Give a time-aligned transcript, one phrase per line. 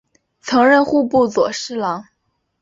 [0.41, 2.07] 曾任户部左侍郎。